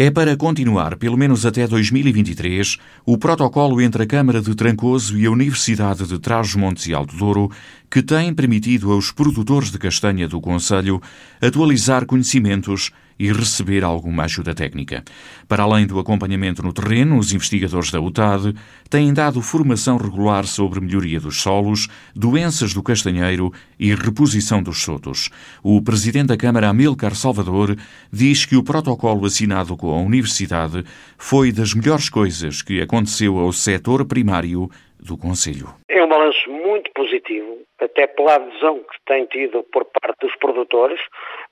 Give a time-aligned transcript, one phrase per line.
[0.00, 5.26] É para continuar, pelo menos até 2023, o protocolo entre a Câmara de Trancoso e
[5.26, 7.50] a Universidade de Trás-os-Montes e Alto Douro,
[7.90, 11.02] que tem permitido aos produtores de castanha do Conselho
[11.42, 15.02] atualizar conhecimentos e receber alguma ajuda técnica.
[15.46, 18.54] Para além do acompanhamento no terreno, os investigadores da UTAD
[18.88, 25.30] têm dado formação regular sobre melhoria dos solos, doenças do castanheiro e reposição dos sotos.
[25.62, 27.76] O presidente da Câmara, Amilcar Salvador,
[28.12, 30.84] diz que o protocolo assinado com a Universidade
[31.16, 34.70] foi das melhores coisas que aconteceu ao setor primário
[35.08, 35.68] do Conselho.
[35.88, 41.00] É um balanço muito positivo, até pela adesão que tem tido por parte dos produtores.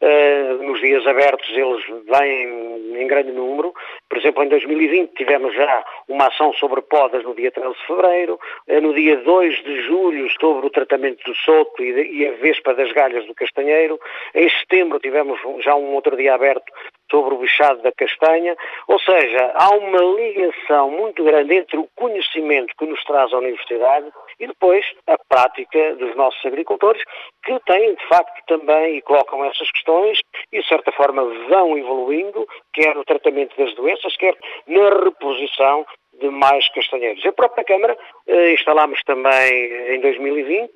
[0.00, 3.72] Uh, nos dias abertos eles vêm em grande número.
[4.08, 8.38] Por exemplo, em 2020 tivemos já uma ação sobre podas no dia 13 de fevereiro,
[8.68, 12.32] uh, no dia 2 de julho sobre o tratamento do soto e, de, e a
[12.32, 13.98] vespa das galhas do castanheiro.
[14.34, 16.70] Em setembro tivemos já um outro dia aberto
[17.10, 18.56] sobre o bichado da castanha,
[18.88, 24.10] ou seja, há uma ligação muito grande entre o conhecimento que nos traz a universidade
[24.38, 27.02] e depois a prática dos nossos agricultores,
[27.44, 30.18] que têm de facto também e colocam essas questões
[30.52, 35.86] e de certa forma vão evoluindo, quer no tratamento das doenças, quer na reposição
[36.20, 37.24] de mais castanheiros.
[37.24, 40.70] A própria Câmara eh, instalámos também em 2020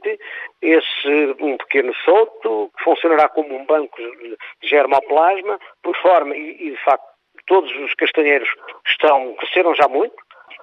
[0.62, 6.70] esse um pequeno solto que funcionará como um banco de germoplasma, por forma, e, e
[6.70, 7.10] de facto
[7.46, 8.48] todos os castanheiros
[8.86, 10.14] estão, cresceram já muito,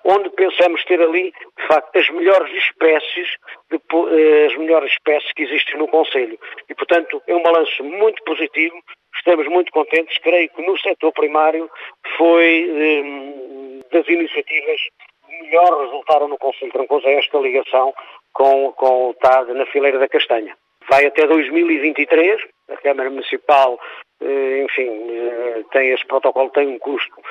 [0.03, 3.27] onde pensamos ter ali, de facto, as melhores espécies,
[3.69, 6.39] de, eh, as melhores espécies que existem no Conselho.
[6.69, 8.75] E, portanto, é um balanço muito positivo,
[9.15, 11.69] estamos muito contentes, creio que no setor primário
[12.17, 14.81] foi eh, das iniciativas
[15.25, 17.93] que melhor resultaram no Conselho Trancoso é esta ligação
[18.33, 20.55] com, com o TAD na fileira da castanha.
[20.89, 23.77] Vai até 2023, a Câmara Municipal
[24.19, 27.21] eh, enfim, eh, tem esse protocolo tem um custo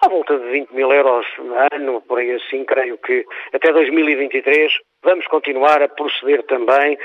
[0.00, 1.26] à volta de 20 mil euros
[1.72, 4.72] ano, por aí assim, creio que até 2023
[5.02, 6.96] vamos continuar a proceder também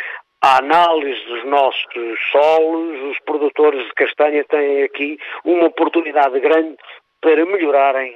[0.44, 6.78] à análise dos nossos solos, os produtores de castanha têm aqui uma oportunidade grande
[7.20, 8.16] para melhorarem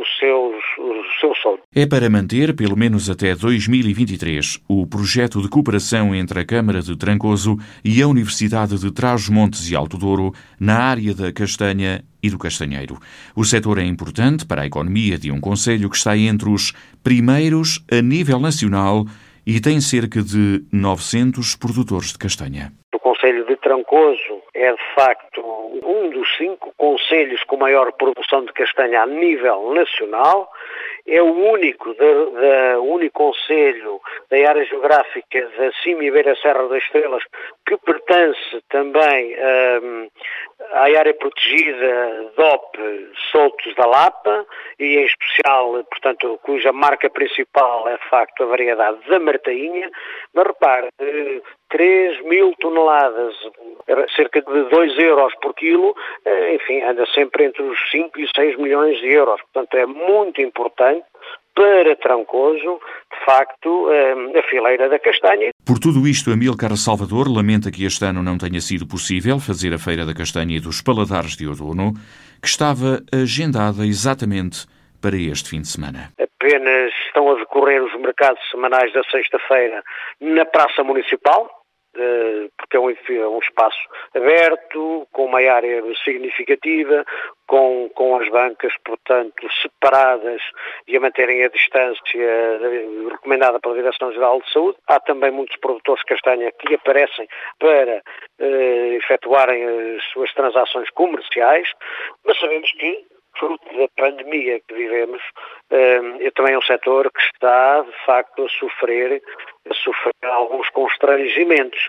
[0.00, 1.60] os seus, os seus sonhos.
[1.74, 6.96] É para manter, pelo menos até 2023, o projeto de cooperação entre a Câmara de
[6.96, 12.38] Trancoso e a Universidade de Trás-os-Montes e Alto Douro na área da castanha e do
[12.38, 12.98] castanheiro.
[13.34, 17.84] O setor é importante para a economia de um concelho que está entre os primeiros
[17.90, 19.04] a nível nacional
[19.46, 22.72] e tem cerca de 900 produtores de castanha.
[22.94, 24.29] O Conselho de Trancoso
[24.60, 25.40] é, de facto,
[25.82, 30.52] um dos cinco conselhos com maior produção de castanha a nível nacional.
[31.06, 34.00] É o único, da, da único conselho
[34.30, 37.24] da área geográfica da Cima e Beira Serra das Estrelas
[37.66, 39.34] que pertence também
[39.82, 40.08] um,
[40.72, 42.78] à área protegida DOP
[43.32, 44.46] Soltos da Lapa
[44.78, 49.90] e em especial, portanto, cuja marca principal é de facto a variedade da Martainha.
[50.34, 50.88] Mas repare,
[51.70, 53.34] 3 eh, mil toneladas,
[54.14, 55.94] cerca de 2 euros por quilo,
[56.24, 59.40] eh, enfim, anda sempre entre os 5 e 6 milhões de euros.
[59.52, 61.04] Portanto, é muito importante
[61.54, 62.80] para Trancoso,
[63.12, 65.50] de facto, eh, a fileira da castanha.
[65.66, 69.78] Por tudo isto, Amílcar Salvador lamenta que este ano não tenha sido possível fazer a
[69.78, 71.92] Feira da Castanha e dos Paladares de Outono,
[72.40, 74.66] que estava agendada exatamente
[75.02, 76.12] para este fim de semana.
[76.18, 79.82] Apenas estão a decorrer os mercados semanais da sexta-feira
[80.20, 81.59] na Praça Municipal,
[82.56, 83.78] porque é um, é um, espaço
[84.14, 87.04] aberto, com uma área significativa,
[87.46, 90.40] com, com as bancas, portanto, separadas
[90.86, 92.58] e a manterem a distância
[93.10, 94.78] recomendada pela Direção-Geral de Saúde.
[94.86, 98.02] Há também muitos produtores de castanha que aparecem para
[98.38, 101.68] eh, efetuarem as suas transações comerciais,
[102.24, 103.04] mas sabemos que
[103.38, 105.22] fruto da pandemia que vivemos,
[105.70, 109.22] é também um setor que está, de facto, a sofrer,
[109.68, 111.88] a sofrer alguns constrangimentos,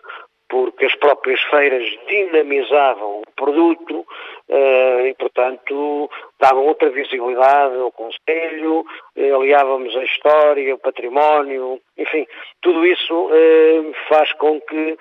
[0.52, 4.06] porque as próprias feiras dinamizavam o produto
[4.50, 12.28] uh, e, portanto, davam outra visibilidade ao Conselho, uh, aliávamos a história, o património, enfim,
[12.62, 14.98] tudo isso uh, faz com que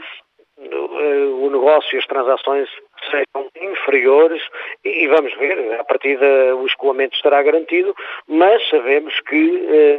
[0.62, 2.68] o negócio e as transações
[3.10, 4.42] sejam inferiores
[4.84, 6.18] e, vamos ver, a partir
[6.54, 7.94] o escoamento estará garantido,
[8.26, 9.98] mas sabemos que eh,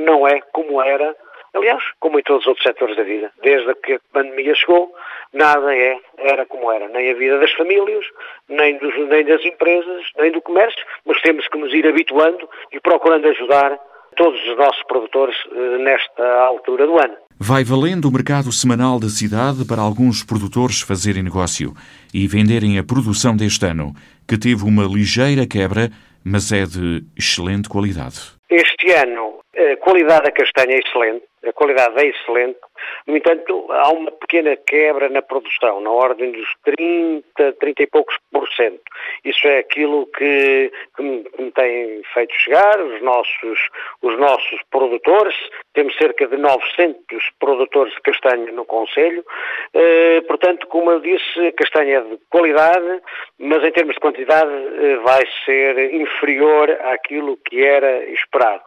[0.00, 1.16] não é como era,
[1.54, 3.32] aliás, como em todos os outros setores da vida.
[3.42, 4.94] Desde que a pandemia chegou,
[5.32, 8.04] nada é, era como era, nem a vida das famílias,
[8.48, 12.80] nem, dos, nem das empresas, nem do comércio, mas temos que nos ir habituando e
[12.80, 13.78] procurando ajudar
[14.16, 17.16] todos os nossos produtores eh, nesta altura do ano.
[17.38, 21.74] Vai valendo o mercado semanal da cidade para alguns produtores fazerem negócio
[22.14, 23.94] e venderem a produção deste ano,
[24.28, 25.90] que teve uma ligeira quebra,
[26.24, 28.32] mas é de excelente qualidade.
[28.48, 32.58] Este ano, a qualidade da castanha é excelente, a qualidade é excelente,
[33.06, 38.16] no entanto, há uma pequena quebra na produção, na ordem dos 30, 30 e poucos
[38.30, 38.82] por cento.
[39.24, 43.68] Isso é aquilo que, que, me, que me tem feito chegar, os nossos,
[44.02, 45.34] os nossos produtores,
[45.74, 49.24] temos cerca de 900 produtores de castanha no Conselho,
[49.74, 53.02] eh, portanto, como eu disse, castanha é de qualidade,
[53.38, 58.62] mas em termos de quantidade eh, vai ser inferior àquilo que era esperado.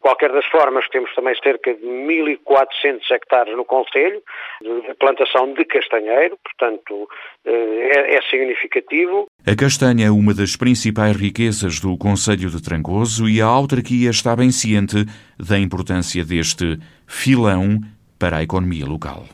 [0.00, 4.22] Qualquer das formas, temos também cerca de 1.400 hectares no Conselho
[4.62, 7.08] de plantação de castanheiro, portanto
[7.44, 9.26] eh, é, é significativo.
[9.46, 14.36] A castanha é uma das principais riquezas do Conselho de Trancoso e a autarquia está
[14.36, 15.04] bem ciente
[15.38, 17.80] da importância deste filão
[18.18, 19.24] para a economia local.